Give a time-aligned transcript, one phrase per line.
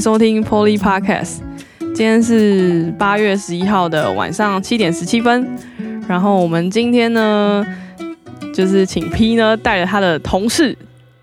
[0.00, 1.40] 收听 Poly Podcast。
[1.78, 5.46] 今天是八月十一号的晚上七点十七分。
[6.08, 7.62] 然后我们今天呢，
[8.54, 10.74] 就是请 P 呢带着他的同事，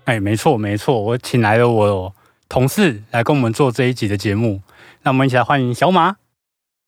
[0.04, 2.14] 哎，没错没错，我请来了我
[2.48, 4.60] 同事来跟我们做这一集的节目。
[5.02, 6.14] 那我们一起来欢迎小马。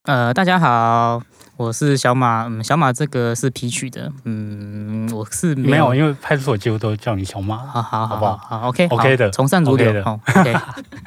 [0.04, 1.20] 呃，大家好，
[1.60, 2.46] 我是小马。
[2.46, 4.10] 嗯，小马这个是皮取的。
[4.24, 7.58] 嗯，我是没有，因为派出所几乎都叫你小马。
[7.58, 8.36] 好好好不好？
[8.38, 10.02] 好，OK OK 的，从善如流的。
[10.02, 10.54] 好，OK。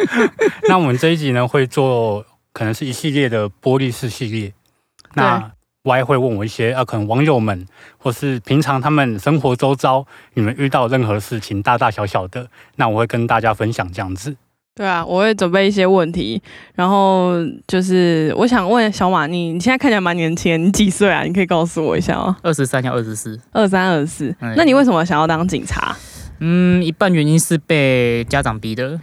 [0.70, 4.54] 那我们这一集呢，会做可能是一系列的玻璃式系列。
[5.16, 5.52] 那
[5.86, 7.66] Y 会问我一些啊，可能网友们
[7.98, 14.36] 或是平常他们生活周遭，你们遇到任何事情，大大小小的，那我会跟大家分享这样子。
[14.76, 16.42] 对啊，我会准备一些问题，
[16.74, 17.34] 然后
[17.68, 21.22] 就是我想问小马，你你现在看起来蛮年轻，你几岁啊？
[21.22, 22.36] 你可以告诉我一下吗？
[22.42, 24.36] 二十三要二十四，二三二十四。
[24.58, 25.96] 那你为什么想要当警察？
[26.40, 29.00] 嗯，一半原因是被家长逼的。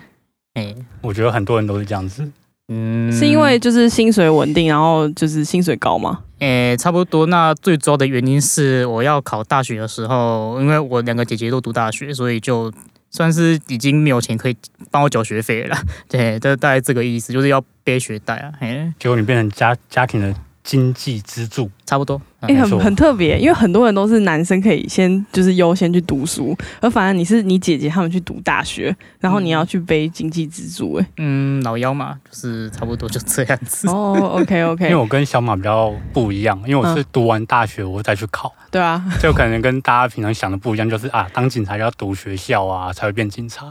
[0.55, 2.28] 哎，我觉得很多人都是这样子。
[2.66, 6.19] 嗯，是因为就是薪水稳定，然后就是薪水高吗？
[6.41, 7.27] 诶，差不多。
[7.27, 12.72] 那最主要的原因是我要考大学的时候，因为我两个姐姐都读大学，所以就。
[13.11, 14.56] 算是已经没有钱可以
[14.91, 15.77] 帮我缴学费了，
[16.08, 18.53] 对，这大概这个意思，就是要背学贷啊。
[18.61, 22.20] 嘿，结果你变成家家庭的经济支柱，差不多。
[22.41, 30.94] 哎，很很特别，因为很多人都是男生可以先就是优先去读书，而反而你是你姐姐他们去读大学，然后你要去背经济支柱。
[30.94, 33.88] 哎，嗯，老幺嘛，就是差不多就这样子。
[33.88, 34.84] 哦，OK OK。
[34.88, 38.52] 因为我跟小马比较不一样，因为我是读完大学我再去考。
[38.70, 43.70] 对啊， 就可能跟大家平常想的不一样，就是啊，当警察要读学校啊，才会变警察，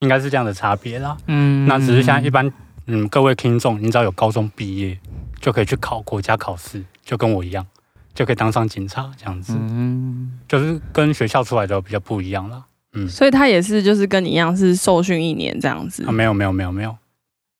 [0.00, 1.16] 应该是这样的差别啦。
[1.26, 2.50] 嗯，那只是像一般，
[2.86, 4.98] 嗯，各位听众，你只要有高中毕业，
[5.40, 7.64] 就可以去考国家考试，就跟我一样，
[8.18, 9.52] 就可以当上警察这样子。
[9.56, 12.64] 嗯，就是跟学校出来的比较不一样了。
[12.94, 16.04] 嗯，所以他也是就是跟你一样是受训一年这样子。
[16.04, 16.96] 啊，没有没有没有没有，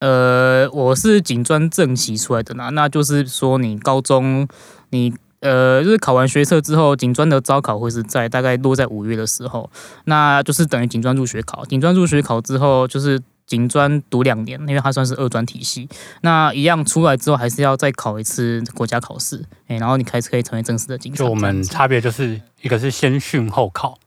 [0.00, 4.48] 呃，我是警专正习出来的呢，那就是说你高中
[4.90, 5.14] 你。
[5.40, 9.70] 呃，就是考完学测之后，警专的招考会是在大概落在五月的时候，
[10.06, 11.64] 那就是等于警专入学考。
[11.64, 15.88] 警专入学考之后，就是警专读两年，因为它算是二专体系。
[16.20, 21.18] 那一样出来之后，还是要再考一次国家考试，哎，然后你开始可以成为正式的警察。
[21.18, 23.98] 就我们差别就是一个是先训后考，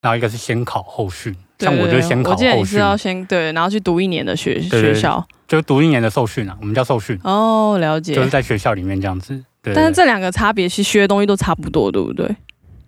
[0.00, 1.36] 然后一个是先考后训。
[1.60, 2.48] 像我就先考后训。
[2.48, 7.16] 我记得你是要先对，然后去读一年的学学校，就读一年的受训啊，我们叫受训。
[7.22, 8.14] 哦，了解。
[8.14, 9.44] 就是在学校里面这样子。
[9.62, 12.34] 对但是这两个差别，其实学的东西都差不多，对不对？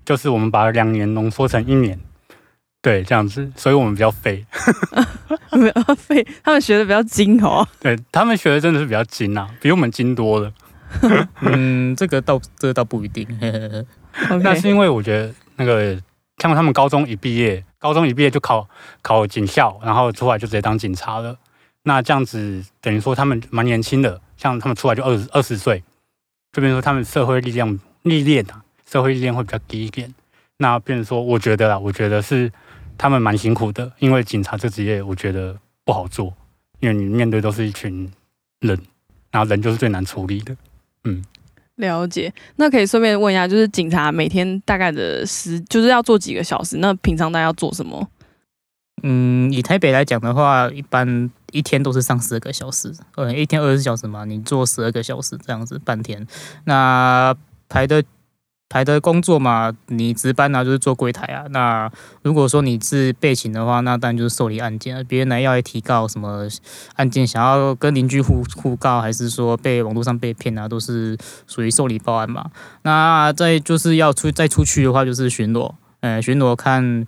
[0.04, 1.98] 就是我们把两年浓缩成一年，
[2.86, 4.46] 对，这样子，所以我们比较废，
[5.50, 7.66] 没有废，他们学的比较精哦。
[7.82, 10.52] 对他们学的真的是比较精啊，比我们精多了。
[11.42, 13.26] 嗯，这个倒这个倒不一定。
[14.40, 16.00] 那是因为我觉得那个
[16.38, 18.68] 像他们高中一毕业，高中一毕业就考
[19.02, 21.36] 考警校，然后出来就直接当警察了。
[21.82, 25.82] 那这样子等于说他们蛮年轻的，像他们出来就二十二十岁。
[26.52, 30.14] 这边说他们社会力量历练啊，社会历练会比较低一点。
[30.58, 32.50] 那变成说，我觉得啊，我觉得是
[32.98, 36.32] 他们蛮辛苦的，因为警察这职业我觉得不好做，
[36.80, 38.10] 因为你面对都是一群
[38.60, 38.78] 人，
[39.30, 40.56] 然后人就是最难处理的。
[41.04, 41.22] 嗯，
[41.76, 42.32] 了解。
[42.56, 46.78] 那可以顺便问一下，就是警察每天大概的时，就是要做几个小时？
[46.78, 48.08] 那平常大家要做什么？
[49.02, 56.26] 嗯，以台北来讲的话，一般一天都是上十二个小时，呃，一天二十四小时嘛，你做十二个小时这样子半天。
[56.64, 57.36] 那
[57.68, 58.02] 排的
[58.68, 61.46] 排的工作嘛，你值班啊，就是做柜台啊。
[61.50, 61.90] 那
[62.22, 66.48] 如果说你是备勤的话，那当然就是受理案件，别人来要来提告什么
[66.94, 71.16] 案件，想要跟邻居互互告，还是说被网络上被骗啊，都是
[71.46, 72.50] 属于受理报案嘛。
[72.82, 77.06] 那再就是要出再出去的话，就是巡逻，呃，巡逻看。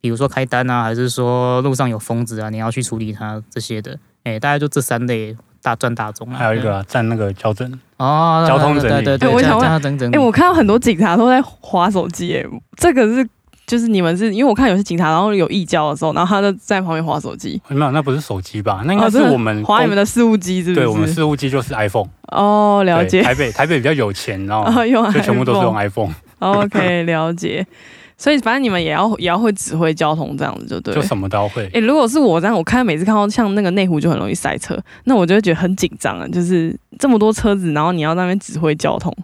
[0.00, 5.34] 比如说开单啊，还是说路上有疯子啊，你要去处理他这些的，哎，大概就这三类
[5.64, 6.36] 大赚大中啊。
[6.36, 7.66] 还有一个占那个交整
[7.96, 9.02] 哦，交通整理。
[9.02, 12.44] 对对对，我想问，哎，我看到很多警察都在划手机，哎，
[12.76, 13.26] 这个是
[13.66, 17.58] 就是你们是因为我看有些警察，然后有异交的时候，然后他就在旁边划手机。
[17.68, 18.82] 没有，那不是手机吧？
[18.84, 20.80] 那应该是我们划你们的事务机，是不是？
[20.80, 22.08] 对，我们事务机就是 iPhone。
[22.28, 23.22] 哦，了解。
[23.22, 26.12] 台北台北比较有钱，然后用就全部都是用 iPhone。
[26.40, 27.66] OK，了解。
[28.16, 31.68] 所以反正你们也要也要会指挥交通这样子就对，就什么都要会。
[31.74, 39.14] 哎，如果是我这样，我看每次看到像那个内湖就很容易塞车，那我就会觉得很紧张啊，就是这么多车子，然后你要那边指挥交通。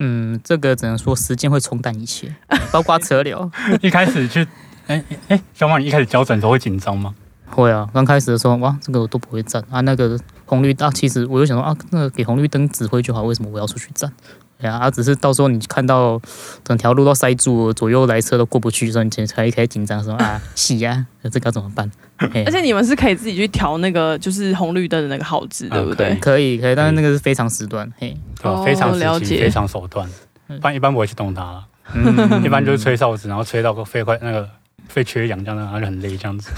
[0.00, 2.34] 嗯，这个只能说时间会冲淡一切，
[2.70, 3.50] 包括车流。
[3.80, 4.46] 一开始去，
[4.88, 7.14] 哎哎，小马，你一开始交转的时候会紧张吗？
[7.48, 9.80] 会啊，刚开始的时候，哇，这个我都不会站啊。
[9.82, 14.12] 那个红绿灯，其实我就想说啊，那个给红绿灯指挥就好，为什么我要出去站？
[14.58, 16.18] 对啊，只是到时候你看到
[16.64, 21.90] 整条路都塞住，左右来车都过不去的时候，你才才开始紧张说啊， 洗呀，这该怎么办？
[22.18, 26.14] 而且你们是可以自己去调那个就是红绿灯的那个号志，对不对？
[26.16, 28.16] 可以可以，但是那个是非常时段，嘿，
[28.64, 30.08] 非常了解，非常手段，
[30.46, 31.66] 不然一般不会去动它了。
[32.42, 34.48] 一般就是吹哨子，然后吹到个肺快那个
[34.88, 36.50] 肺缺氧这样，然后就很累这样子。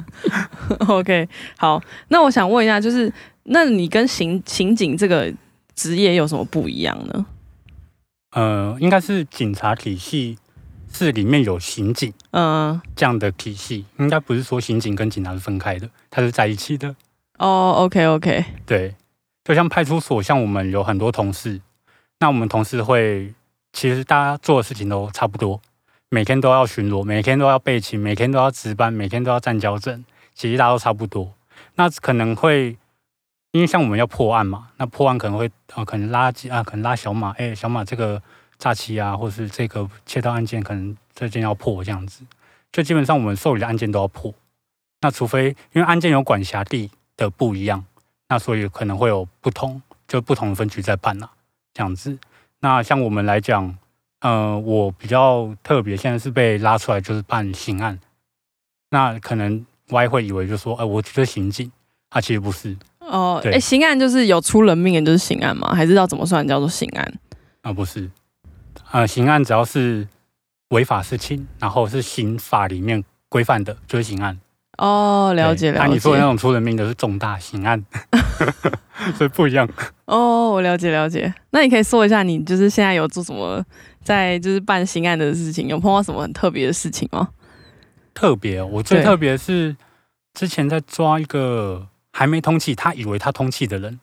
[0.88, 1.28] OK，
[1.58, 3.12] 好，那我想问一下，就是
[3.44, 5.30] 那你跟刑刑警这个。
[5.74, 7.26] 职业有什么不一样呢？
[8.32, 10.38] 呃，应该是警察体系
[10.90, 16.96] 是里面有刑警，嗯，这样的体系应该不是说刑警跟警察是分开的，它是在一起的。
[17.38, 18.94] 哦，OK OK，对，
[19.44, 21.60] 就像派出所，像我们有很多同事，
[22.20, 23.34] 那我们同事会
[23.72, 25.60] 其实大家做的事情都差不多，
[26.08, 30.04] 每天都要巡逻，每天都要备勤，每天都要值班，每天都要站交证，
[30.34, 31.34] 其实大家都差不多。
[31.74, 32.76] 那可能会。
[33.52, 38.20] 因为像我们要破案嘛，那破案可能会啊，可能拉几啊，可能拉小马，哎，小马这个
[38.58, 42.24] 诈欺啊，或是这个窃盗案件，可能这件要破这样子，
[42.72, 44.34] 就基本上我们受理的案件都要破。
[45.02, 47.84] 那除非因为案件有管辖地的不一样，
[48.28, 51.28] 那所以可能会有不同，就不同的分局在办呐，
[51.74, 52.18] 这样子。
[52.60, 53.76] 那像我们来讲，
[54.20, 57.98] 呃，我比较特别，现在是被拉出来就是办刑案，
[58.88, 61.70] 那可能 Y 会以为就说，哎，我就是刑警，
[62.08, 62.74] 他其实不是。
[63.12, 65.74] 哦，哎，刑案就是有出人命的，就是刑案吗？
[65.74, 67.12] 还是要怎么算叫做刑案？
[67.60, 68.10] 啊，不是，
[68.90, 70.08] 呃，刑案只要是
[70.70, 74.38] 违法事情，然后是刑法里面规范的，就是刑案。
[74.78, 75.84] 哦，了解了解。
[75.84, 77.84] 那你说的那种出人命的是重大刑案，
[79.14, 79.68] 所以不一样。
[80.06, 81.34] 哦，我了解了解。
[81.50, 83.62] 那你可以说一下，你就是现在有做什么，
[84.02, 87.28] 在就是办刑案的事情，有碰到什么很特别的事情吗？
[88.14, 89.76] 特别，我最特别是
[90.32, 91.88] 之前在抓一个。
[92.12, 93.98] 还没通气，他以为他通气的人，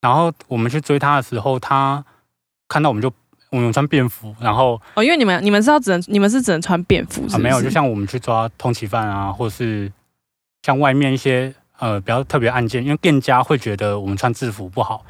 [0.00, 2.04] 然后我们去追他的时候，他
[2.68, 3.12] 看到我们就
[3.50, 7.38] 我们穿便服，然后哦，因为你们你们是要只能你们是只能穿便服啊？
[7.38, 9.92] 没有，就像我们去抓通缉犯啊，或是
[10.62, 15.04] 像外面一些呃比较特别案件，因为店家会觉得我们穿制服不好，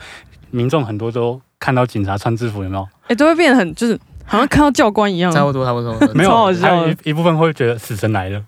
[0.51, 2.89] 民众很多都看到警察穿制服有没有？
[3.07, 8.45] 哎，都会变得很就是好像看到教官一样，差不多差不多， 没有，还有一一部分会觉得死神来了，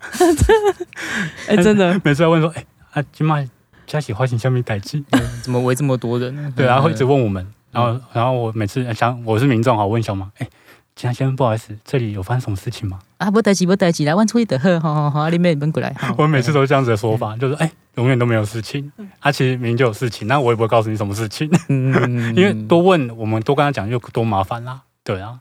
[1.47, 2.65] 哎， 真的， 每次要问说，哎
[2.95, 3.49] 啊，今晚。
[3.87, 5.03] 加喜花型下面代志，
[5.43, 6.53] 怎么围这么多人呢？
[6.57, 10.49] 对，然后一直问我们，然后然后我每次想我是民众哈，问小马，哎，
[10.95, 12.99] 警察先生不好意思，这里有发生什么事情吗？
[13.19, 15.95] 啊，不得急不得急，来问出一的呵，好好好，里面你们过来。
[16.17, 18.91] 我每次都是这样子的说法，就是哎，永远都没有事情，
[19.21, 24.83] 啊其实明明就有事情，那我也不会告诉你什么事情， 因为多问我们多跟他讲就多麻烦啦。
[25.03, 25.41] 对啊，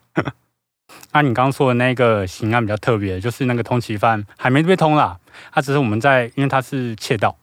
[1.13, 5.17] 那 你刚刚说的那个刑案比较特别，就是那个通缉犯还没被通啦，
[5.51, 7.35] 他只是我们在，因为他是窃盗。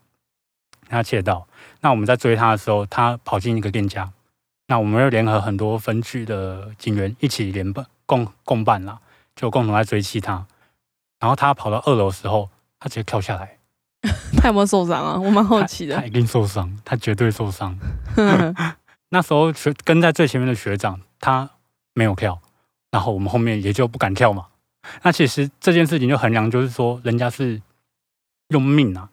[0.91, 1.47] 他窃盗，
[1.79, 4.11] 那我们在追他的时候，他跑进一个店家，
[4.67, 8.99] 那我们又联合很多分区的警员一起联办共共办啦，
[9.35, 10.45] 就共同在追击他。
[11.19, 12.49] 然后他跑到二楼的时候，
[12.79, 13.57] 他直接跳下来。
[14.37, 15.19] 他有没有受伤啊？
[15.19, 15.95] 我蛮好奇的。
[15.95, 17.77] 他一定受伤，他绝对受伤。
[19.09, 21.49] 那时候学跟在最前面的学长，他
[21.93, 22.41] 没有跳，
[22.89, 24.47] 然后我们后面也就不敢跳嘛。
[25.03, 27.61] 那其实这件事情就衡量，就是说人家是
[28.47, 29.09] 用命啊，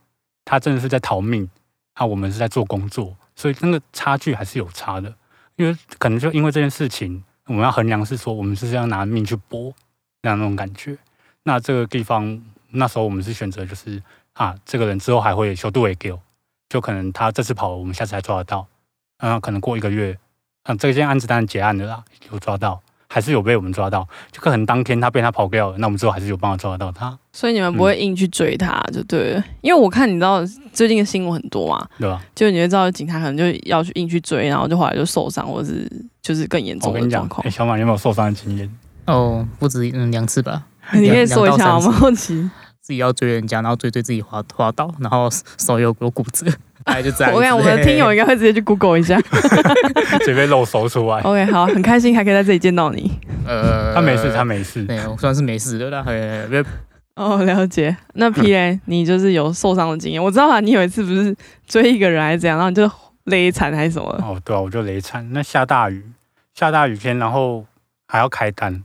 [0.47, 1.51] 他真的是在逃命。
[1.99, 5.13] 那我们是在做工作，所以那个差距还是有差的，
[5.57, 9.75] 因为可能就因为这件事情，我们要衡量是说我们是要拿命去搏，
[10.23, 10.97] 那那种感觉。
[11.43, 12.41] 那这个地方
[12.71, 14.01] 那时候我们是选择就是
[14.35, 16.17] 啊，这个人之后还会修度也给，
[16.69, 18.67] 就可能他这次跑，我们下次还抓得到，
[19.19, 20.17] 嗯，可能过一个月，
[20.65, 22.81] 嗯，这件案子当然结案了啦，有抓到。
[23.09, 27.19] 还是有被我们抓到，就可能当天他被他跑掉了，那我们之后还是有办法抓得到他。
[27.33, 29.45] 所以你们不会硬去追他，就对了。
[29.63, 32.23] 因为我看你知道最近的新闻很多嘛，对吧？
[32.35, 37.51] 就你会知道警察可能就要去硬去追，然后就后来就受伤，或者是就是更严重的状况。
[37.51, 38.71] 小马有没有受伤的经验？
[39.07, 40.67] 哦，不止嗯两次吧。
[40.93, 41.91] 你可以说一下吗？
[41.91, 42.51] 好奇。
[42.81, 46.47] 自己要追人家，然后追追自己滑滑倒，然后手有有骨折。
[47.03, 47.33] 就这样。
[47.33, 49.21] 我看我们的听友应该会直接去 Google 一下，
[50.25, 51.21] 随便露手出来。
[51.21, 53.11] OK，好，很开心还可以在这里见到你。
[53.47, 56.05] 呃，他没事，他没事，没有，算是没事的啦。
[57.17, 57.97] 哦，了解。
[58.15, 60.23] 那 P A，你就是有受伤的经验。
[60.23, 61.35] 我知道啊，你有一次不是
[61.67, 62.89] 追一个人还是怎样，然后就
[63.25, 64.09] 累惨还是什么？
[64.23, 65.27] 哦，对啊，我就累惨。
[65.33, 66.05] 那下大雨，
[66.55, 67.65] 下大雨天，然后
[68.07, 68.85] 还要开单，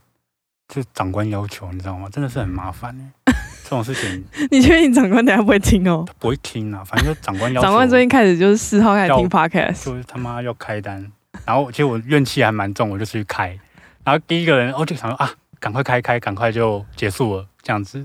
[0.68, 2.08] 就长官要求，你知道吗？
[2.12, 2.98] 真的是很麻烦
[3.74, 6.06] 种事情， 你确定长官等下不会听哦？
[6.20, 7.62] 不会听啊，反正就长官要。
[7.62, 11.12] 长官最近开始就是四号开始听 podcast，就是他妈要开单，
[11.46, 13.58] 然后其实我怨气还蛮重，我就去开。
[14.04, 18.00] 然后第一个人，我就想说啊，赶快开开，赶快就结束了这样子。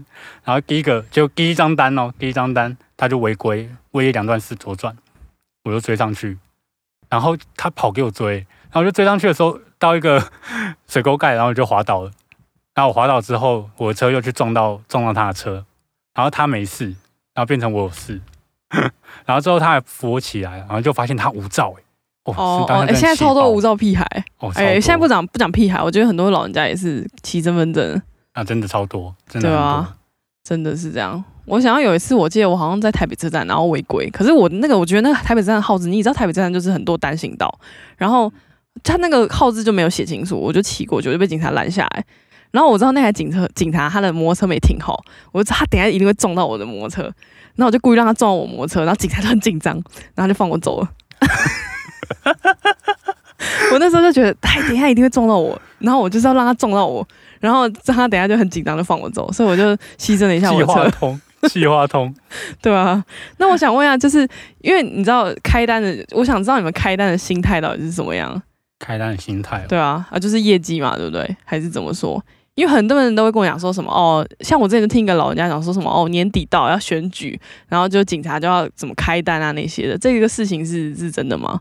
[0.45, 4.97] 然后第一个就第一张单哦，第一张单他就违规，违两段式左转，
[5.65, 6.39] 我就追上去，
[7.09, 8.37] 然后他跑给我追，
[8.71, 10.23] 然后就追上去的时候，到一个
[10.87, 12.11] 水沟盖，然后就滑倒了。
[12.79, 15.65] 然后我滑倒之后，我的车又去撞到撞到他的车，
[16.15, 16.85] 然后他没事，
[17.35, 18.21] 然后变成我有事。
[19.27, 21.83] 然后之后他还扶我起来，然后就发现他无照哎、
[22.23, 22.33] 哦
[22.69, 24.05] 哦哎现在超多无照屁孩，
[24.39, 28.01] 哦，超哎，多现在不讲不讲屁孩，我觉得很多老人家也是骑身份证，
[28.33, 29.97] 啊，真的超多，真的对啊，
[30.45, 31.25] 真的是这样。
[31.47, 37.53] 我想要有一次，我记得我好像在台北车站，然后违规，可是我那个我觉得那个台北车站的号子，你知道台北车站就是很多单行道，
[37.97, 38.33] 然后
[38.85, 42.05] 他那个号字就没有写清楚，我就骑过去，我就被警察拦下来。
[42.50, 45.02] 然后我知道那台警车警察他的摩托车没停好，
[45.33, 47.02] 我就知道他等一下一定会撞到我的摩托车，
[47.55, 49.75] 然后我就故意让他撞到我摩托车，然后警察就很紧张，
[50.14, 50.88] 然后就放我走了。
[53.73, 57.07] 我那时候就觉得他等一下一定会撞到我，然后我就是要让他撞到我，
[57.38, 59.62] 然后让他等一下就很紧张的放我走，所以我就
[59.99, 62.14] 牺牲了一下我气的车，化通， 气化通，
[62.62, 63.05] 对啊。
[63.37, 64.26] 那我想问一下，就是
[64.62, 68.40] 因为你知道开单的，我想知道你们开单的心态到底是怎么样？
[68.78, 71.37] 开单的心态哦，对啊，啊，就是业绩嘛，对不对？
[71.45, 72.23] 还是怎么说？
[72.59, 81.61] 因为很多人都会跟我讲说什么哦，像我之前听一个老人家讲说什么哦，年底到要选举，然后就警察就要怎么开单啊那些的，这个事情是是真的吗？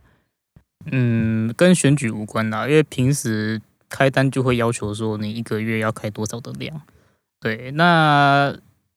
[0.92, 6.82] 嗯，跟选举无关啦，因为平时开单就会要求说你一个月要开多少的量。
[7.40, 8.52] 对，那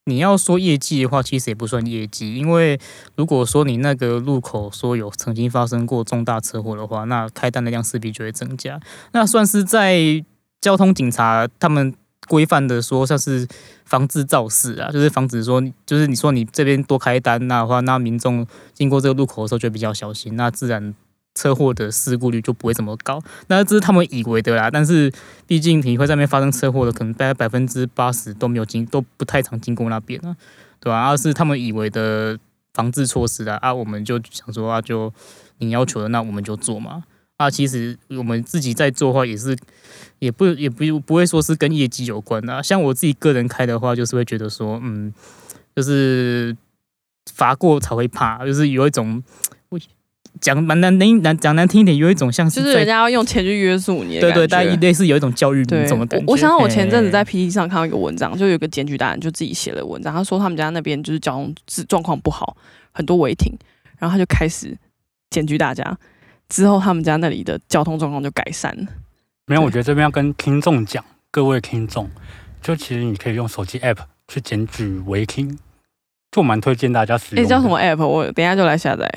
[0.07, 2.81] 你要说业绩的话，其实也不算业绩，因为
[3.15, 8.81] 如果说你那个路口说有曾经发生过重大车祸的话，那开单的量势必就会增加。
[9.13, 10.25] 那算是在
[10.61, 11.95] 交通警察他们
[12.29, 13.49] 规范的说，像是
[13.85, 20.95] 防治肇事啊，就是防止说，就是你说你这边多开单那的话，那民众经过这个路口的时候就比较小心，那自然
[21.35, 23.21] 车祸的事故率就不会这么高。
[23.49, 25.11] 那这是他们以为的啦，但是
[25.47, 30.37] 毕竟你会在那边发生车祸的，可能大概百分之八十都没有经，都不太常经过那边啊，
[30.79, 31.09] 对吧、啊？
[31.09, 32.39] 而是他们以为的
[32.75, 35.13] 防治措施啊，啊，我们就想说啊，就
[35.59, 37.03] 你要求的，那我们就做嘛。
[37.41, 39.57] 啊，其实我们自己在做的话，也是
[40.19, 42.61] 也不也不不会说是跟业绩有关啊。
[42.61, 45.11] 像我自己个人开的话，就是会觉得说，嗯，
[45.75, 46.55] 就是
[47.33, 49.25] 罚过才会怕，就是有一种
[49.71, 49.81] 我
[50.39, 56.27] 讲蛮难听难讲难听一点，有一种像就是是人在家要用钱去约束你对对，感觉大概类似有一种教育对民众的感觉。
[56.27, 62.55] 我我想到我前阵子在 PPT 上看到一个文章，就有一个检举达人就自己写了文章，他说他们家那边就是交通状状况不好，
[62.93, 63.51] 很多违停，
[63.99, 64.77] 然后他就开始
[65.31, 65.99] 检举大家，
[66.51, 68.87] 之后他们家那里的交通状况就改善了。
[69.47, 72.11] 没有，我觉得这边要跟听众讲，各位听众，
[72.61, 73.97] 就其实你可以用手机 app
[74.29, 75.59] 去检举违停，
[76.31, 77.49] 就蛮推荐大家使诶，用的。
[77.49, 78.07] 叫什么 app？
[78.07, 79.11] 我等一下就来下载。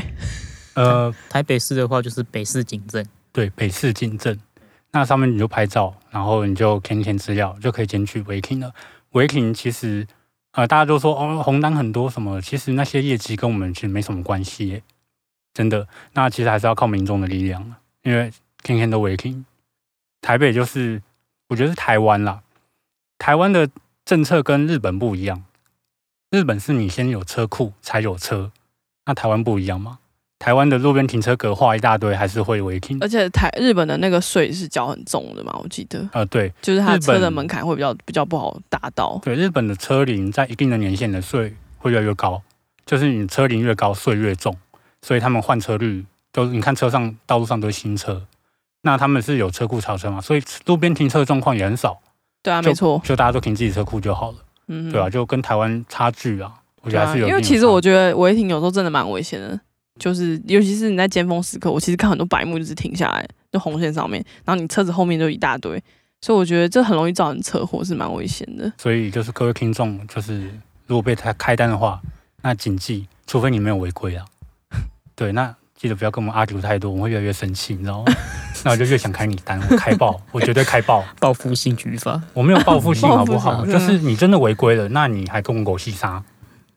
[0.76, 4.36] 呃， 台北市的话就是北市警政，对，北市警政，
[4.92, 8.72] 那上面你就拍照，然后你就填填资料，就可以检举违停了。
[9.12, 10.08] 违停其实，
[10.54, 14.84] 呃，大家都说哦，红单很多什么，其实那些业绩跟我们其实没什么关系耶，
[15.54, 15.88] 真的。
[16.14, 18.32] 那其实还是要靠民众的力量了，因为
[18.62, 19.46] 天天都违停。
[20.22, 21.02] 台北就是，
[21.50, 22.42] 我觉得是台湾啦，
[23.18, 23.70] 台湾的
[24.06, 25.44] 政策跟日本不一样，
[26.32, 28.52] 日本是你先有车库才有车，
[29.06, 30.00] 那台湾不一样吗。
[30.40, 32.98] 台湾的路边停车格画一大堆，还是会违停。
[33.00, 39.18] 而且台日本的那个税是缴很重的嘛，我记得呃，对就是它车的门槛会比较比较不好达到。
[39.24, 42.42] 对，日本的车龄在一定的年限的税会越来越高，
[42.86, 44.58] 就是你车龄越高，税越重，
[45.04, 48.26] 所以他们换车率都你看车上道路上都是新车，
[48.82, 52.02] 那他们是有车库超车嘛，所以路边停车的状况也很少，
[52.42, 54.38] 对啊，没错，就大家都停自己车库就好了，
[54.70, 57.28] 嗯，对啊，就跟台湾差距啊，我觉得还是有。
[57.28, 59.60] 因为其实我觉得违停有时候真的蛮危险的，
[60.00, 65.82] 就是尤其是你在尖峰时刻，我其实看很多白目就是停下来，就红线上面，然后你车子后面就一大堆，
[66.22, 68.72] 所以我觉得这很容易造成车祸，是蛮危险的。
[68.78, 70.50] 所以就是各位听众，就是
[70.88, 72.02] 如果被他开单的话，
[72.42, 74.26] 那谨记，除非你没有违规啊，
[75.16, 78.14] 对，那记得不要跟我们 argue 太多，我们会越来越生气，你知道吗？
[78.66, 81.04] 那我就越想开你单，我开爆，我绝对开爆。
[81.20, 82.22] 报复性举法。
[82.34, 83.66] 我没有报复性，好不好？
[83.66, 86.24] 就是你真的违规了，那你还跟我狗戏杀，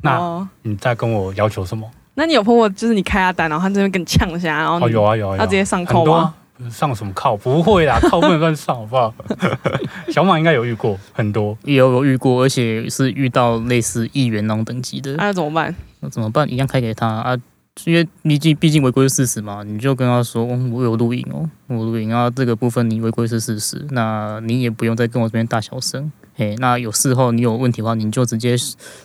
[0.03, 1.89] 那哦你再跟我要求什么？
[2.15, 6.35] 那你有碰过就是你开他单，然后他这边跟你呛一下，然后哦，有啊有啊，有啊他直接上扣吗很多啊？
[6.71, 7.37] 上什么靠？
[7.37, 9.15] 不会啦，靠不能乱上，好不好？
[10.09, 15.75] 小马应该有遇过很多，也有有遇过，而且是遇到类似议员那种等级的，那、怎么办？
[16.01, 16.51] 那怎么办？
[16.51, 17.37] 一样开给他啊，
[17.85, 26.11] 因为毕竟毕竟违规是事实嘛，你就跟他说，我有录音哦，我录音啊，这个部分你违规是事实，那你也不用再跟我这边大小声。
[26.35, 28.57] 嘿，那有事后你有问题的话，你就直接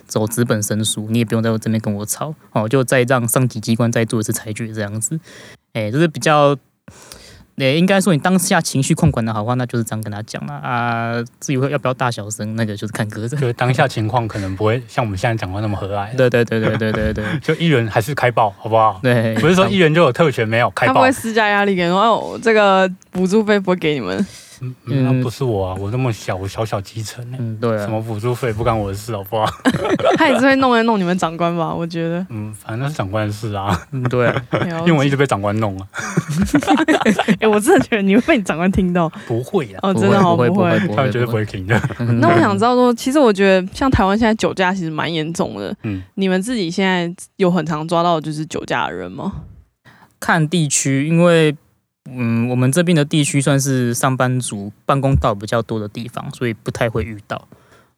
[0.06, 5.18] 走纸本申诉，你也不用在我这边跟我吵哦，就再让上级机关再做一次裁决这样子。
[5.74, 6.56] 哎，就是比较
[7.56, 11.22] 也应该说你当下情绪控管的好话，那就是这样跟他讲了啊。
[11.40, 13.28] 至于要不要大小声，那个就是看个人。
[13.28, 16.16] 就是当下情况可能不会像我们现在讲话那么和蔼。
[16.16, 18.98] 对对对对对对对， 就艺人还是开爆，好不好？
[19.02, 21.12] 对，不是说艺人就有特权，没有开爆他不会。
[21.12, 24.26] 施加压力给哦，这个补助费不会给你们。
[24.62, 29.44] 嗯，嗯那不是我啊，我那么小，我小小基层呢，嗯，对啊，什么补助费不干我的事，好不好？
[30.16, 31.74] 他也是会弄来弄你们长官吧？
[31.74, 32.24] 我觉得。
[32.30, 34.42] 嗯，反正那是长官的事啊，嗯，对啊，
[34.86, 35.86] 因为我一直被长官弄啊。
[37.40, 40.78] 哎、我真的觉得你会被你长官听到不会啊，哦，真的好不会不会会。
[40.86, 41.80] 不会他们绝对不会听的。
[41.98, 45.74] 嗯那我想知道说，其实我觉得像台湾现在酒驾其实蛮严重的。
[45.82, 49.32] 嗯，你们自己现在有很常抓到就是酒驾的人吗？
[50.20, 51.52] 看地区，因为
[52.10, 57.46] 嗯，我们这边的地区算是上班族办公道比较多的地方，所以不太会遇到。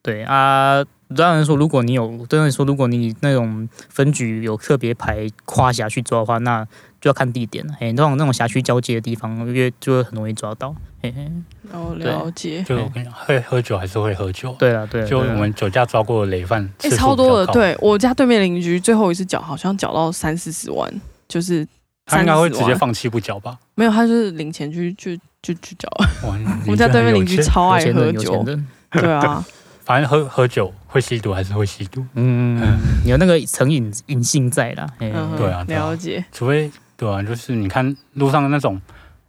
[0.03, 0.85] 对啊，
[1.17, 6.63] 当然说，如果你有，真的说，如果你那种分局有特别排跨辖区抓的话，那
[7.01, 7.73] 就要看地点了。
[7.81, 10.75] 哎，那种那种辖区交接的地方，因为就会很容易抓到。
[11.03, 11.33] 嘿嘿，
[11.73, 12.63] 哦，对了解。
[12.65, 14.55] 就我跟你讲，会喝酒还是会喝酒。
[14.59, 17.51] 对啊对啊，就我们酒驾抓过的累犯哎、次数超多的。
[17.51, 20.93] 对我家对面邻居最后一次缴好像缴到三四十万，
[21.27, 21.67] 就是
[22.07, 23.59] 他应该会直接放弃不交吧？
[23.75, 25.89] 没有，他就是领钱去去去去缴。
[26.27, 29.45] 哇， 我们家对面邻居超爱喝酒，人，对啊，
[29.85, 34.87] 反正喝喝酒会吸毒还是会吸毒，嗯，有那个成瘾瘾性在啦。
[35.01, 36.25] 嗯，对啊对啊了解。
[36.33, 38.81] 除非对啊，就是你看路上的那种，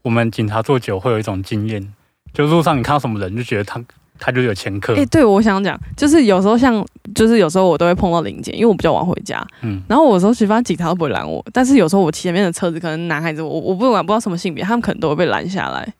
[0.01, 1.93] 我们警察做酒会有一种经验，
[2.33, 3.81] 就路上你看到什么人就觉得他
[4.19, 15.93] 他就有前科哎、，对，我想讲，就是有时候像，就是有时候我都会碰到零件，因为我比较晚回家，嗯，然后我有时候其实发现警察都不会拦我，但是有时候我前面的车子可能男孩子，我我不管不知道什么性别，他们可能都会被拦下来。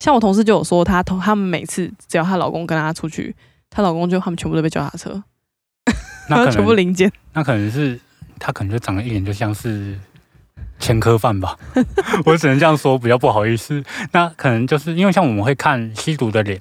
[0.00, 3.34] 像我同事就有说，她同他们每次只要她老公跟她出去，
[3.70, 5.22] 她老公就他们全部都被叫下车，
[6.28, 7.10] 那 全部零件。
[7.34, 8.00] 那可能是
[8.40, 9.96] 他可能就长得一脸就像是
[10.80, 11.56] 前科犯吧，
[12.26, 13.80] 我只能这样说，比较不好意思。
[14.10, 16.58] 那可能就是因为像我们会看吸毒的脸，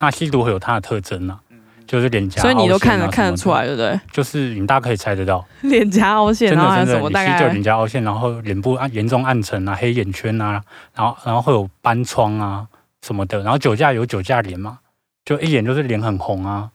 [0.00, 1.40] 那吸毒会有它的特征啊，
[1.86, 4.00] 就是脸颊、所以你都凹陷啊看得看得出来，对不对？
[4.12, 10.62] 就是你大家可以猜得到，脸颊凹陷，真然后还的真的，有什么大你吸就脸颊凹陷，然后脸部暗严重暗沉啊、黑眼圈啊，
[10.94, 12.66] 然后然后会有斑疮啊
[13.02, 14.78] 什么的，然后酒驾有酒驾脸嘛，
[15.24, 16.70] 就一眼就是脸很红啊，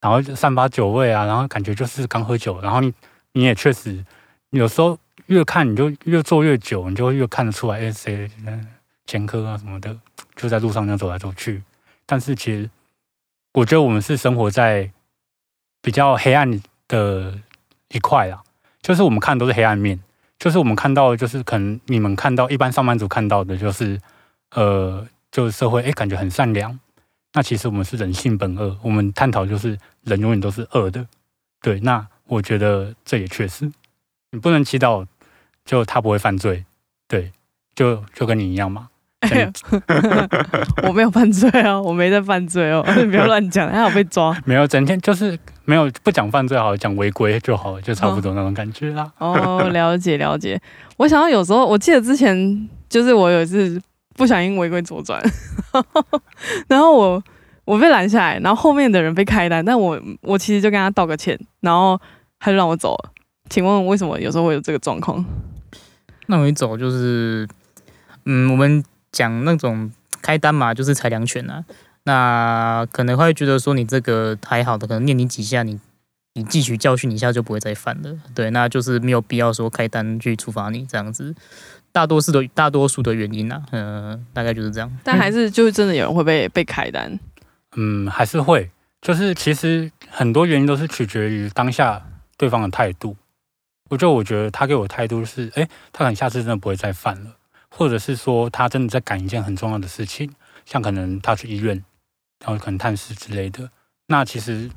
[0.00, 2.92] 然后就散发酒味啊，然后感觉就是刚喝酒，然后你
[3.32, 4.02] 你也确实
[4.50, 8.66] 有时候越看你就越做越久，你就会越看得出来，哎谁嗯
[9.06, 9.94] 前科啊什么的，
[10.34, 11.62] 就在路上这样走来走去。
[12.06, 12.70] 但是其实
[13.52, 14.90] 我觉得我们是生活在
[15.82, 17.38] 比较黑暗的
[17.88, 18.42] 一块啦，
[18.80, 20.00] 就是我们看都是黑暗面，
[20.38, 24.00] 就是我们看到就是可能你们看到一般上班族看到的就是
[24.50, 26.78] 呃，就是社会哎感觉很善良，
[27.32, 31.06] 那其实我们是人性本恶，我们探讨就是人永远都是恶的，
[31.60, 33.70] 对，那我觉得这也确实，
[34.30, 35.06] 你不能祈祷
[35.64, 36.64] 就他不会犯罪，
[37.08, 37.32] 对，
[37.74, 38.88] 就就跟你一样嘛，
[39.20, 39.50] 哎呦
[40.88, 44.36] 我没有犯罪哦，我没在犯罪哦， 你不要乱讲，还好被抓。
[44.44, 49.10] 没有整天就是没有不讲犯罪好，讲违规就好，就差不多那种感觉啦。
[49.18, 50.60] 哦，了解了解。
[50.98, 53.80] 我想到有时候，我记得之前就是我有一次
[54.14, 55.20] 不小心违规左转，
[56.68, 57.22] 然后我
[57.64, 61.98] 我被拦下来，然后后面的人被开单，但我我其实就跟他道个歉，然后
[62.38, 63.10] 他就让我走了。
[63.48, 65.24] 请问为什么有时候会有这个状况？
[66.26, 67.48] 那我一走就是，
[68.24, 68.82] 嗯，我们
[69.16, 71.64] 讲那种开单嘛，就是裁量权啊。
[72.04, 75.80] 那可能会觉得说你这个还好的，可能念你几下，你
[76.34, 78.14] 你汲取教训，一下就不会再犯了。
[78.34, 81.34] 对，那就是没有必要说开单去处罚你这样子。
[81.92, 84.98] 大多数的大多数的原因啊，嗯、大概就是这样。
[85.02, 87.18] 但还是就是真的有人会被被开单。
[87.74, 92.04] 嗯，还是会，就是其实很多原因都是取决于当下
[92.36, 93.16] 对方的态度。
[93.88, 97.30] 我就我觉得他给我的态度是，哎，他可能下次真的不会再犯了，
[97.70, 100.32] 或者是说他真的在赶一件很重要的事情，
[100.64, 101.84] 像可能他去医院，
[102.40, 103.70] 然后可能探视之类的。
[104.06, 104.70] 那其实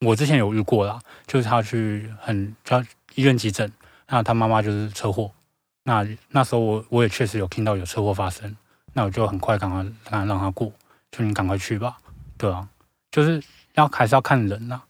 [0.00, 3.72] 我之前有遇过啦，就是他去很他医院急诊，
[4.08, 5.30] 那他妈妈就是车祸，
[5.84, 8.56] 那那时候我我也确实有听到有车祸发生，
[8.92, 10.72] 那我就很快赶快让让他过，
[11.10, 11.96] 就你赶快去吧。
[12.36, 12.68] 对啊，
[13.10, 13.42] 就是
[13.74, 14.80] 要还是要看人呐、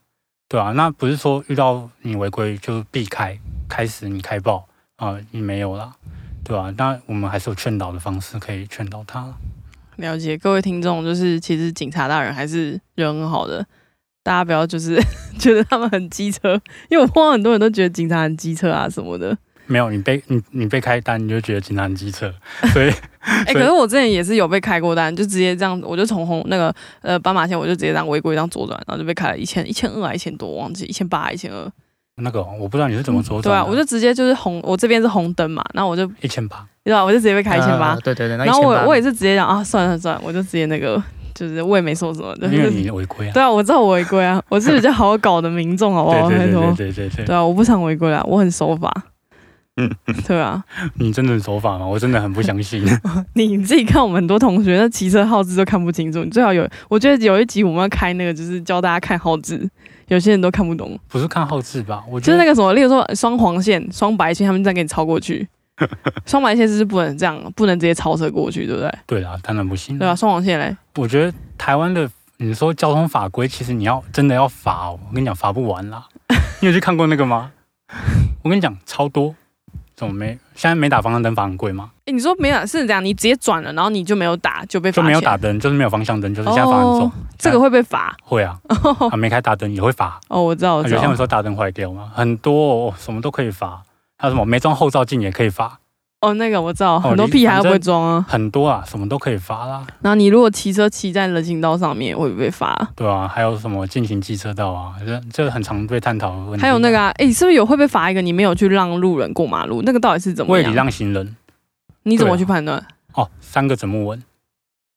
[0.48, 3.38] 对啊，那不是说遇到你违规就避开，
[3.68, 4.66] 开始你开爆
[4.96, 5.94] 啊、你没有啦，
[6.50, 9.32] 对吧、那我们还是有劝导的方式可以劝导他。
[9.98, 13.64] 了解，各位听众，就是其实警察大人还是人很好的，
[14.24, 15.00] 大家不要就是
[15.38, 19.38] 觉得他们很机车，因为我碰到很多人都觉得警察很机车啊什么的。
[19.66, 22.34] 没有你被你你被开单，你就觉得警察很机车，
[22.72, 22.90] 所以
[23.22, 31.70] 哎、可是我之前也是有被开过单，就直接这样，我就从红那个呃斑马线，我就直接这样违规这样左转，然后就被开了一千一千二还一千多，忘记一千八一千二。
[32.22, 37.04] 那个我不知道你是怎么左对啊，我就直接就是红，我这边是红灯嘛，然后我就一千八，对吧？
[37.04, 41.02] 我就直接被开一千八呃，对对对，然后我我也是直接讲啊，算了算了，我就直接那个，
[41.34, 43.32] 就是我也没说什么的，因为你违规啊。
[43.32, 46.28] 对啊，我知道我违规啊，我是比较好搞的民众，好不好？
[46.28, 48.92] 对对对对对对对对啊，我不想违规啊，我很守法。
[49.76, 49.88] 嗯
[50.26, 50.62] 对啊，
[50.96, 51.86] 你真的很守法吗？
[51.86, 52.84] 我真的很不相信。
[53.34, 59.66] 你自己看我们很多同学那骑车号志都看不清楚，你最好有，我觉得有一集我们要开那个，就是教大家看号志，
[60.10, 62.04] 有些人都看不懂，不是看后置吧？
[62.10, 65.48] 我觉得就是那个什么，例如说双黄线、双白线，他们这样给你超过去，
[66.26, 68.92] 双白线是不能这样，不能直接超车过去，对不对？
[69.06, 69.96] 对啊，当然不行。
[69.98, 76.06] 对啊，双黄线嘞，我觉得台湾的你说交通法规，其实你要真的要罚哦，我跟你讲罚不完啦。
[76.60, 77.52] 你有去看过那个吗？
[78.42, 79.34] 我跟你讲超多，
[80.00, 80.28] 怎么没？
[80.54, 81.90] 现在没打方向灯罚很贵吗？
[82.06, 87.12] 哎你说没有是这样，你直接转了，然后你就没有打，就被罚就没有打灯，就是没有方向灯，就是现在罚很重哦。
[87.38, 88.58] 这个会被罚会啊，
[89.10, 90.18] 啊没开大灯也会罚。
[90.28, 91.16] 哦，我知道，我有些人知道。
[91.16, 93.82] 说大灯坏掉嘛，很多哦，什么都可以罚。
[94.16, 95.78] 还有什么没装后照镜也可以罚，
[96.20, 98.24] 哦，那个我知道，哦很多屁孩都不会装啊。
[98.28, 99.86] 很多啊，什么都可以罚啦。
[100.02, 102.90] 然后你如果骑车骑在人行道上面，会不会被罚？
[102.94, 106.62] 对啊，还有什么进行机车道啊，这这很常被探讨的问题啊。
[106.62, 108.20] 还有那个啊，哎、是不是有会被罚一个？
[108.20, 110.64] 你没有去让路人过马路，那个到底是怎么样？
[110.66, 111.36] 未礼让行人
[112.02, 112.86] 你怎么去判断？
[113.14, 114.22] 哦，三个整木纹，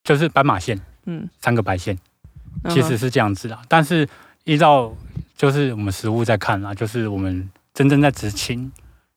[0.04, 1.98] 就是斑马线，嗯，三个白线，
[2.66, 3.62] 嗯其实是这样子啦。
[3.70, 4.06] 但是
[4.44, 4.94] 依照
[5.38, 8.70] 就是我们实物在看啊，就是我们真正在执勤，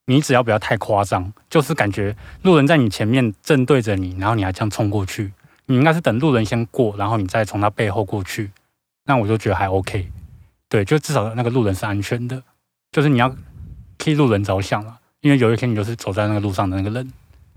[0.06, 5.32] 你只要不要太夸张，就是感觉路人在你前面正对着你，然后你还这样冲过去，
[5.66, 8.50] 你应该是等路人先过，然后你再从他背后过去，
[9.04, 10.08] 那我就觉得还 OK。
[10.68, 12.42] 对，就至少那个路人是安全的，
[12.92, 13.34] 就是你要
[13.98, 17.12] 替路人着想了，因为有一天你就是走在那个路上的那个人。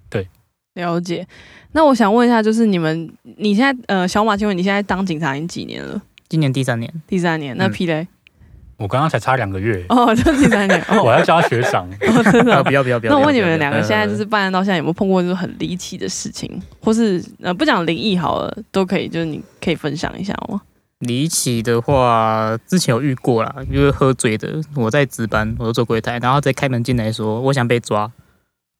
[0.09, 0.27] 对
[0.73, 1.27] 了解。
[1.71, 6.01] 那我想问一下，就是你们，你现在呃，小马，请问你现在当警察已经几年了？
[6.27, 7.55] 今年第三年，第三年。
[7.57, 8.07] 那嗯 P 嘞？
[8.79, 10.81] 我刚刚才差两个月，哦，就第三年。
[10.87, 11.85] 哦，我要叫他学长。
[12.07, 12.63] 哦真的。
[12.63, 13.11] 不要不要不要。
[13.11, 20.61] 那我问你们两个，现在就是办案到现在有没有碰过就是很离奇的事情，或是呃不讲灵异好了，都可以，就是你可以分享一下吗？
[20.99, 28.09] 离奇的话，之前有遇过啦，因为喝醉的，我在值班，我就做柜台，然后他再开门进来说我想被抓。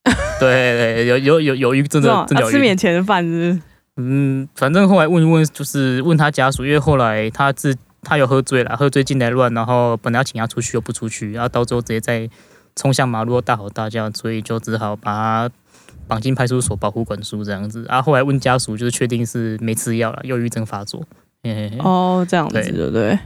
[0.40, 2.46] 对对，有有有有遇，真的真的。
[2.46, 3.62] 啊吃免钱的饭是是？
[3.98, 12.30] 嗯，反正后来问一问，就是问他家属，因为后来他自他有喝醉了，喝醉进来乱，然后本来要请他出去又不出去，然后到最后直接在
[12.76, 15.56] 冲向马路大吼大叫，所以就只好把他
[16.08, 17.86] 绑进派出所保护管束这样子。
[17.88, 21.04] 然，后后来问家属，就是确定是没吃药了，忧郁症发作。
[21.44, 23.20] 嘿嘿嘿哦，这样子对对不对？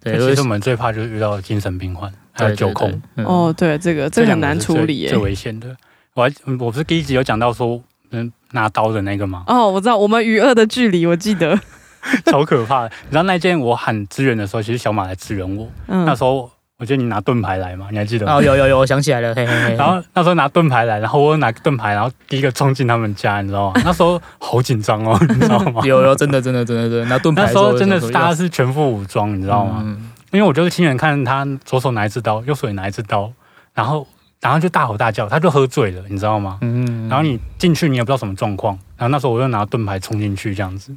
[0.00, 5.18] 对，其就是实我们最怕就是遇到精神病患，还有对酒控，，对对嗯哦，对，这个这个很难处理耶最。
[5.18, 5.76] 危险的。
[6.14, 9.44] 我还嗯我不是第一集有讲到说，嗯，拿刀的那个吗？
[9.46, 11.58] 哦，我知道，我们与恶的距离，我记得。
[12.26, 12.90] 超可怕的。
[13.04, 15.68] 你知道那件我喊支援的时候，其实小马来支援我。
[15.86, 18.34] 嗯那，时候我记得你拿盾牌来嘛，你还记得吗？
[18.34, 19.74] 哦，有有有，我想起来了，嘿嘿嘿。
[19.74, 23.80] 然后那时候拿盾牌来，然后我拿盾牌，然后第一个冲进他们家，你知道吗？
[23.84, 25.82] 那时候好紧张哦，你知道吗？
[25.86, 29.82] 有有，真的真的真的真的，拿盾牌那时候真的是是大家是全副武装，你知道吗？
[29.84, 33.32] 嗯因为我就是亲眼看他左手拿一支刀，右手也拿一支刀，
[33.72, 34.06] 然后
[34.42, 36.58] 然后就大吼大叫，他就喝醉了，你知道吗？
[36.60, 40.92] 嗯，然后你进去你也不知道什么状况，然后那时候我就拿盾牌冲进去这样子，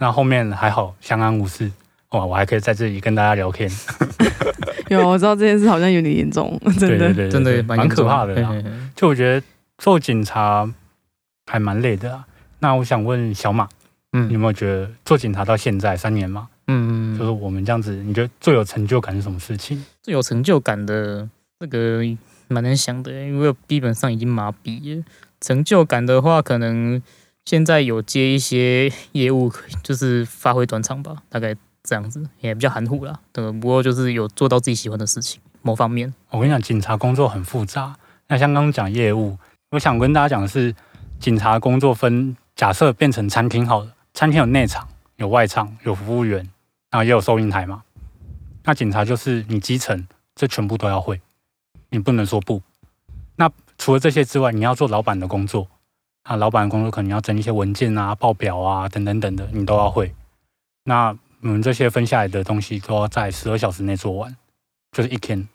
[0.00, 1.70] 那后面还好相安无事，
[2.10, 3.70] 哇，我还可以在这里跟大家聊天，
[4.88, 6.98] 有我知道这件事好像有点严重， 真的。
[6.98, 8.48] 对对对对真的对蛮可怕的啦。
[8.48, 10.66] 嘿嘿嘿就我觉得做警察
[11.46, 12.24] 还蛮累的啊。
[12.60, 13.68] 那我想问小马，
[14.12, 19.84] 你有嗯没有觉得做警察到现在三年嘛，嗯，就是我们这样子，你觉得最有成就感是什么事情？
[20.02, 22.00] 最有成就感的这个
[22.48, 25.04] 蛮难想的，因为我基本上已经麻痹了。
[25.42, 27.00] 成就感的话，可能
[27.44, 33.18] 现在有接一些业务，就是发挥专长吧，大概这样子，也比较含糊啦。
[33.32, 36.12] 对，不过就是有做到自己喜欢的事情，某方面。
[36.30, 37.96] 我跟你讲，警察工作很复杂。
[38.28, 39.36] 那像刚刚讲业务，
[39.70, 40.74] 我想跟大家讲的是，
[41.18, 46.38] 警察工作分，假设变成餐厅好了，餐厅有内场、有外场、有服务员，
[46.90, 47.82] 然后也有收银台嘛。
[48.64, 51.20] 那警察就是你基层，这全部都要会，
[51.88, 52.62] 你不能说不。
[53.36, 55.66] 那除了这些之外，你要做老板的工作
[56.22, 60.14] 啊，老板工作可能要整理一些文件啊、报表啊等等等的，你都要会。
[60.84, 64.36] 那我们这些分下来的东西都要在十二小时内做完，
[64.92, 65.48] 就是一天。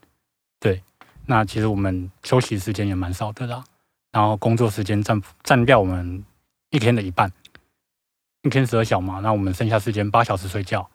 [0.60, 0.82] 对，
[1.28, 3.63] 那其实我们休息时间也蛮少的啦，
[4.12, 6.23] 然后工作时间占占掉我们
[6.71, 7.32] 一天的一半，
[8.41, 10.89] 一天十二小嘛，那我们剩下时间八小时睡觉，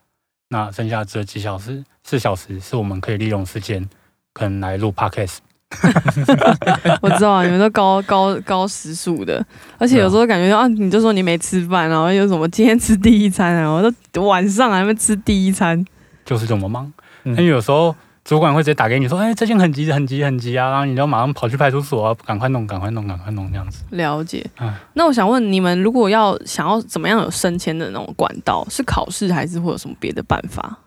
[0.48, 3.88] 那剩下这几小时四小时是我们可以利用时间，
[4.33, 5.38] 可能来录 podcast。
[7.00, 9.44] 我知道啊，你们都高高高时速的，
[9.78, 15.85] 而且有时候感觉啊，你就说你没吃饭，然后又什么今天吃第一餐啊，我都晚上还没吃第一餐，
[16.24, 16.92] 就是这么忙。
[17.24, 23.85] 嗯因为有时候主管会直接打给你说，哎，最近很急很急很急啊，然后你就马上跑去派出所啊，赶快弄，赶快弄，赶快弄这样子。
[23.90, 24.72] 了解嗯。
[24.94, 30.78] 那我想问你们，如果要想要怎么样有升迁的那种管道，是考试还是会有什么别的办法？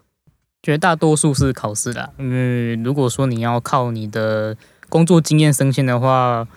[0.61, 4.55] 绝大多数是考试啦，因为如果说你要靠你的
[4.93, 6.47] 工作经验升迁的话，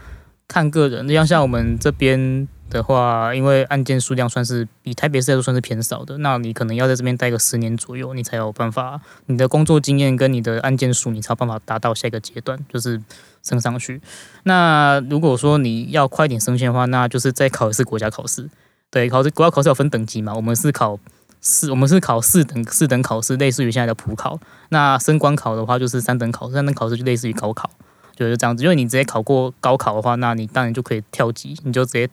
[0.46, 1.08] 看个人。
[1.08, 13.00] 像像我们这边的话，因为案件数量算是比台北市来说算是偏少的，那你可能要在这边待个十年左右，你才有办法，你的工作经验跟你的案件数，你才有办法达到下一个阶段，就是
[13.42, 14.02] 升上去。
[14.42, 18.50] 那如果说你要快点升迁的话，那就是再考一次国家考试。
[18.90, 20.98] 对，考试国家考试有分等级嘛，我们是考。
[21.40, 24.40] 四，我们是考四等四等考试，类似于现在的普考。
[24.70, 27.70] 那升官考的话，就是三等考试，三等考试就类似于高考，
[28.16, 28.64] 就是这样子。
[28.64, 32.08] 因为你直接考过高考的话，那你当然就可以跳级，你就直接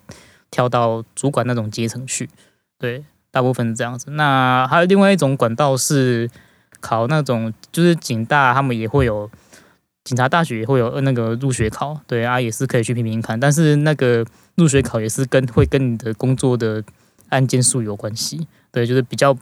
[0.51, 2.29] 跳到主管那种阶层去。
[2.77, 4.11] 对，大部分是这样子。
[4.11, 6.29] 那还有另外一种管道是
[6.81, 9.31] 考那种，就是警大他们也会有，
[10.03, 13.39] 警察大学也会有那个入学考，对啊，也是可以去拼拼看。
[13.39, 16.83] 但是那个入学考也是跟会跟你的工作的
[17.29, 18.45] 案件数有关系。
[18.71, 19.35] 对，就是比较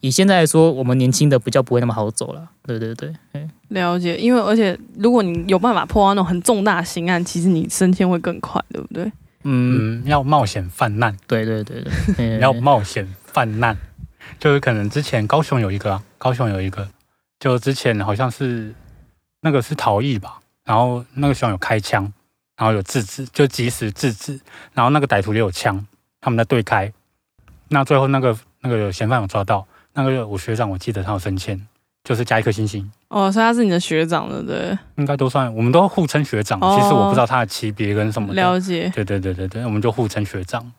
[0.00, 2.48] 以现在来说，我们年轻的比较不会那么好走了。
[2.62, 3.12] 对对对，
[3.68, 4.16] 了解。
[4.16, 9.10] 因为而且如果你有办法破到那种很重大刑案，其实你升迁会更快，对不对？
[9.44, 11.16] 嗯，要冒险犯难。
[11.26, 11.84] 对对对
[12.16, 13.76] 对， 要冒险犯难，
[14.40, 16.88] 就是可能之前高雄有一个，啊高雄有一个，
[17.38, 18.74] 就之前好像是
[19.42, 22.12] 那个是逃逸吧，然后那个时候有开枪，
[22.56, 24.40] 然后有制止，就及时制止，
[24.74, 25.86] 然后那个歹徒也有枪，
[26.20, 26.92] 他们在对开。
[27.68, 29.66] 那最后那个那个嫌犯有抓到，
[29.96, 31.66] 那个我学长我记得他有升迁，
[32.04, 32.88] 就是加一颗星星。
[33.08, 34.78] 哦，所以他是你的学长对不对？
[34.96, 36.60] 应该都算，我们都互称学长。
[36.60, 38.34] 其实我不知道他的级别跟什么。
[38.34, 38.90] 了解。
[38.94, 40.70] 对对对对对，我们就互称学长。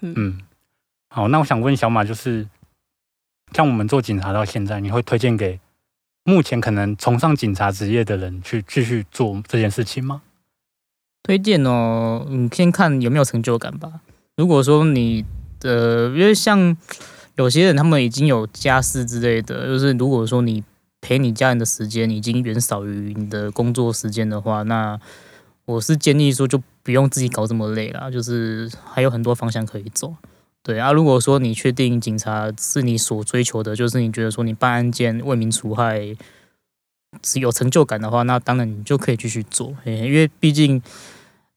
[0.00, 0.40] 嗯。
[1.08, 2.46] 好，那我想问小马，就是
[3.52, 5.60] 像我们做警察到现在，你会推荐给
[6.24, 10.22] 目前可能崇尚警察职业的人去继续做这件事情吗？
[11.22, 14.00] 推荐哦，你先看有没有成就感吧。
[14.36, 15.24] 如果说你。
[15.62, 16.76] 呃，因为像
[17.36, 20.62] 有些人他们已经有家室之类的，就是如果说你
[21.00, 24.98] 陪你家人的时间已经远少于你的工作时间的话，那
[25.64, 30.14] 我是建议说就不用自己搞这么累了，就是还有很多方向可以走。
[30.62, 36.16] 对啊，如果说你确定警察是你所追求的，就是你觉得说你办案件为民除害
[37.22, 40.80] 是有成就感的话，那当然你就可以继续做，因为毕竟。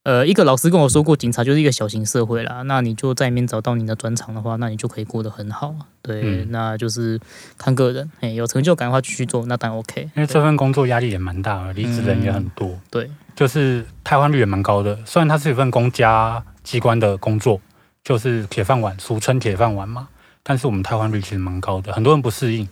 [0.07, 2.61] 呃，一个老师跟我说过，警察就是一个小型社会啦。
[2.61, 5.75] 那你就在里面找到你的专长的话，那你就可以过得很好。
[6.01, 7.19] 对，那就是
[7.57, 10.03] 看个人，哎，有成就感的话继续做，那当然 OK。
[10.15, 12.79] 因为这份工作压力也蛮大，离职的人也很多。
[12.89, 14.97] 对，就是汰换率也蛮高的。
[15.05, 17.59] 虽然它是一份公家机关的工作，
[18.01, 20.07] 就是铁饭碗，俗称铁饭碗嘛，
[20.41, 22.65] 但是我们汰换率其实蛮高的，很多人不适应。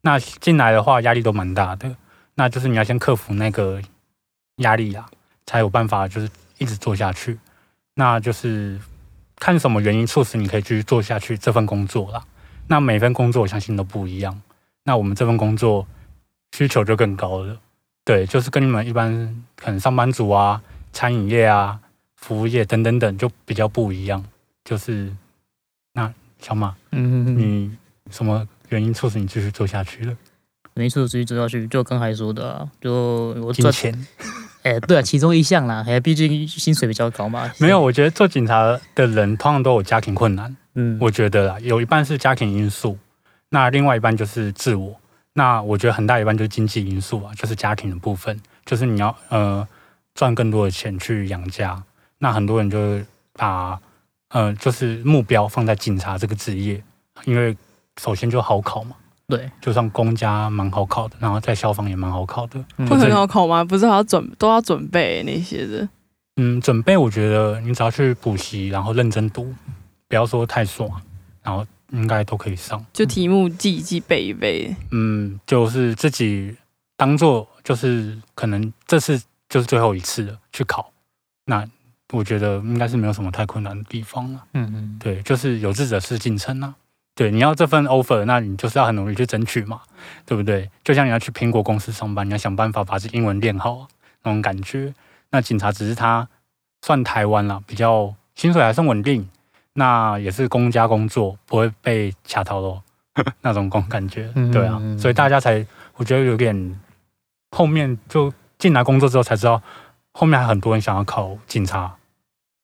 [0.00, 1.94] 那进来的话，压力都蛮大的。
[2.36, 3.78] 那就是你要先克服那个
[4.56, 5.04] 压力啊，
[5.44, 6.30] 才有办法就是。
[6.62, 7.38] 一直做下去，
[7.94, 8.80] 那就是
[9.36, 12.24] 看什么原因促使你可以继续做下去这份工作啦。
[12.68, 14.40] 那每份工作我相信都不一样。
[14.84, 15.86] 那我们这份工作
[16.56, 17.58] 需求就更高了，
[18.04, 21.80] 对，就是跟你们一般可能上班族啊、餐饮业啊、
[22.16, 24.24] 服务业等等等就比较不一样。
[24.64, 25.12] 就是
[25.92, 27.76] 那小马，嗯，你
[28.10, 30.16] 什么原因促使你继续做下去了？
[30.74, 34.06] 没错，继续做下去，就刚才说的，就我赚钱。
[34.62, 37.50] 哎，对啊，其中一项啦，哎，毕竟薪水比较高嘛。
[37.58, 40.56] 没有，我觉得做警察的人通常都有家庭困难。
[40.74, 42.96] 嗯，我觉得啦，有一半是家庭因素，
[43.50, 44.94] 那另外一半就是自我。
[45.34, 49.66] 那我觉得很大一半就是经济因素啊，就是家庭的部分，就是你要呃
[50.14, 51.82] 赚更多的钱去养家。
[52.18, 53.00] 那很多人就
[53.32, 53.78] 把
[54.28, 56.82] 呃就是目标放在警察这个职业，
[57.24, 57.56] 因为
[58.00, 58.94] 首先就好考嘛。
[59.34, 63.64] 对，就算公家蛮好考的，然后在消防也蛮好考的，会很好考吗？
[63.64, 65.88] 不是还要准都要准备那些的？
[66.36, 69.54] 嗯，准备我觉得你只要去补习，然后认真读，
[70.06, 70.86] 不要说太爽，
[71.42, 72.84] 然后应该都可以上。
[72.92, 74.76] 就题目记一记，背一背。
[74.90, 76.54] 嗯，就是自己
[76.98, 79.18] 当做就是可能这次
[79.48, 80.92] 就是最后一次了去考，
[81.46, 81.66] 那
[82.12, 84.44] 我觉得应该是没有什么太困难的地方了。
[84.52, 86.74] 嗯嗯，对，就是有志者事竟成啊。
[87.14, 89.82] 对，你要这份 offer，那你就是要很努力去争取嘛，
[90.24, 90.70] 对不对？
[90.82, 93.86] 就像你要去苹果公司上班，你要想办法把这英文练好
[94.22, 94.94] 那种感觉。
[95.30, 96.26] 那警察只是他
[96.80, 99.28] 算台湾了，比较薪水还算稳定，
[99.74, 102.82] 那也是公家工作，不会被卡头咯。
[103.42, 104.32] 那种工感觉。
[104.50, 106.80] 对啊，所以大家才我觉得有点
[107.50, 109.62] 后面就进来工作之后才知道，
[110.12, 111.94] 后面还很多人想要考警察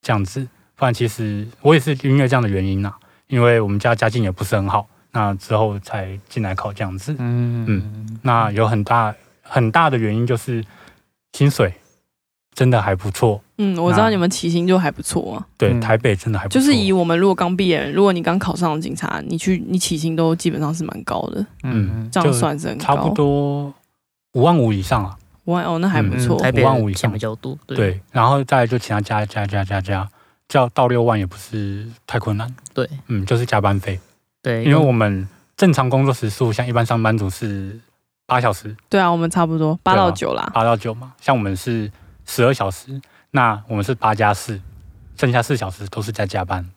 [0.01, 2.91] 这样子，不然其实我也是因为这样的原因呐。
[3.29, 7.15] 因为我们家家境也不是很好，那之后才进来考这样子。
[7.17, 10.63] 嗯嗯，那有很大很大的原因就是
[11.33, 11.73] 薪水
[12.53, 13.41] 真的还不错。
[13.57, 15.47] 嗯，我知道你们起薪就还不错啊。
[15.57, 16.59] 对，嗯台北真的还不错。
[16.59, 22.83] 就是以我们如果刚毕业，如果你刚考上警察，你去你起薪都基本上是蛮高的，嗯这样算是很高。
[22.83, 23.73] 差不多
[24.33, 25.17] 五万五以上啊。
[25.45, 26.39] 五万哦，那还不嗯，错。
[26.39, 30.07] 台北5万五以上比较多，对对，然后再来就其他加加加加加，
[30.49, 32.53] 叫到六万也不是太困难。
[32.73, 33.97] 对嗯，就是加班费，
[34.41, 37.79] 对，因为我们正常工作时数，像一般上班族是
[38.25, 40.51] 八小时，对啊，我们差不多八到九啦。
[40.53, 41.89] 八到九嘛，像我们是
[42.25, 42.99] 十二小时，
[43.31, 44.59] 那我们是八加四，
[45.17, 46.67] 剩下四小时都是在加班。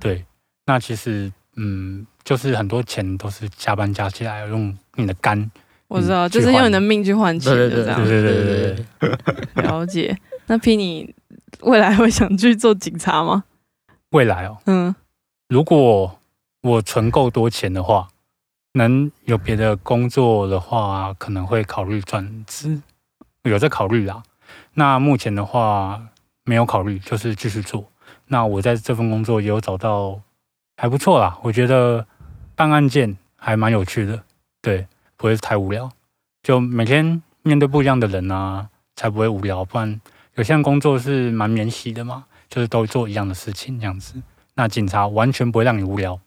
[0.00, 0.24] 对，
[0.66, 5.50] 那其实嗯，就是很多钱都是加班加起来，用你的肝。
[5.88, 8.04] 我知道，嗯就是用你的命去换钱的对对对这样。
[8.04, 9.16] 对对对对
[9.54, 10.16] 对 了解。
[10.46, 11.12] 那 P 你
[11.60, 13.44] 未来会想去做警察吗？
[14.10, 14.94] 未来哦，嗯，
[15.48, 16.18] 如果
[16.62, 18.08] 我存够多钱的话，
[18.72, 22.80] 能有别的工作的话，可能会考虑转职，
[23.42, 24.22] 有在考虑啦。
[24.74, 26.00] 那目前的话
[26.44, 27.84] 没有考虑，就是继续做。
[28.26, 30.20] 那我在这份工作也有找到
[30.76, 32.06] 还不错啦，我觉得
[32.54, 34.22] 办案件还蛮有趣的，
[34.62, 34.86] 对，
[35.16, 35.90] 不会太无聊。
[36.42, 39.64] 就每天面对不一样的人啊，才不会无聊。
[39.64, 40.00] 不然
[40.40, 44.14] 有项工作是蛮免洗的嘛，就是都做一样的事情这样子。
[44.54, 46.18] 那警察完全不会让你无聊。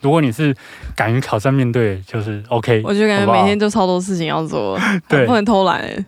[0.00, 0.56] 如果你是
[0.96, 6.06] 敢于挑战面对，就是 OK 我就感觉每天就超多事情要做， 对不能偷懒、欸，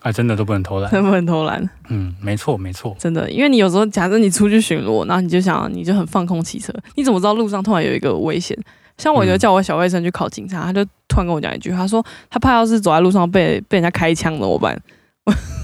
[0.00, 0.88] 啊，真的都不能偷懒。
[0.90, 3.30] 真的不能偷懒，嗯，没错没错，真的。
[3.30, 8.58] 因为你有时候假设你出去巡逻，然后你就想你就很放空骑车，你怎么知道路上突然有一个危险？
[8.96, 14.80] 像我就嗯叫我小外甥去考警察，他就突然跟我讲一句，他说他怕要是走在路上被被人家开枪怎么办？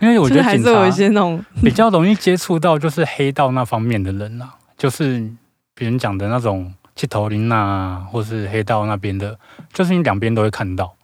[0.00, 5.30] 因为我觉得警察是有一些那种 比较容易接触到就是黑道那方面的人啊，就是
[5.74, 9.38] 别人讲的那种去头林啊，或是黑道那边的，
[9.72, 10.94] 就是你两边都会看到，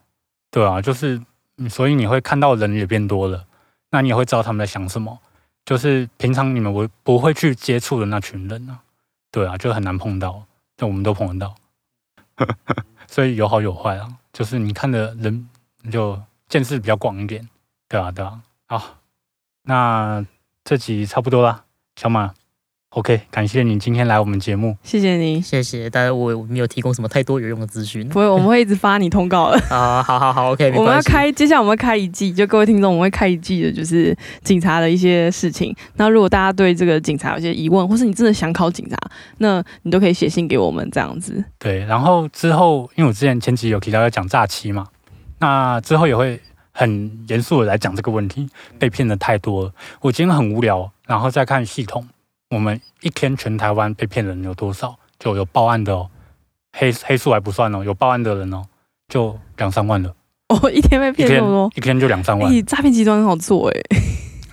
[0.50, 1.20] 对啊，就是
[1.58, 3.44] 嗯所以你会看到人也变多了，
[3.90, 5.18] 那你也会知道他们在想什么，
[5.64, 8.78] 就是平常你们不不会去接触的那群人啊，
[9.30, 10.44] 对啊，就很难碰到，
[10.76, 11.54] 但我们都碰得到，
[13.06, 15.48] 所以有好有坏啊，就是你看的人
[15.90, 17.48] 就见识比较广一点，
[17.88, 18.40] 对啊，对啊，
[18.78, 18.98] 好。
[19.66, 20.24] 那
[20.64, 21.64] 这集差不多啦，
[21.96, 22.32] 小马
[22.90, 24.76] ，OK，感谢你今天来我们节目。
[24.82, 29.58] 谢谢你，谢谢，但是我我没有提供什么太多有用的资讯不会，我们会一直发你通告的。
[29.74, 30.02] 啊。
[30.02, 31.02] 好好好，OK，我们要。
[31.02, 35.74] 开，接下来我们会开一季，就各位听众，我们会开一季的，就是警察的一些事情。
[35.94, 38.96] 那如果大家对这个警察有些疑问，或是你真的想考警察，
[39.38, 41.42] 那你都可以写信给我们这样子。
[41.58, 44.86] 对，然后之后，因为我之前前期有提到要讲诈欺嘛，
[45.38, 46.40] 那之后也会
[46.74, 49.72] 很严肃的来讲这个问题，被骗的太多了。
[50.00, 52.06] 我今天很无聊，然后再看系统，
[52.50, 54.96] 我们一天全台湾被骗的人有多少？
[55.18, 56.10] 就有报案的哦，
[56.76, 58.62] 黑黑数还不算哦，有报案的人哦，
[59.08, 60.12] 就两三万了，
[60.48, 62.52] 哦，一天被骗这么多，一天就两三万。
[62.52, 63.80] 哎，诈骗集团很好做哎，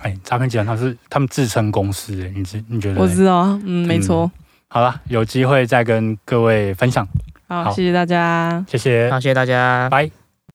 [0.08, 3.00] 哎，诈骗集团他是他们自称公司，哎，你知你觉得？
[3.00, 4.30] 我知道啊，嗯，没错。
[4.68, 7.06] 好了，有机会再跟各位分享，
[7.48, 8.64] 好，好谢谢大家。
[8.68, 9.90] 谢谢好，，谢谢大家。
[9.90, 10.21] 拜。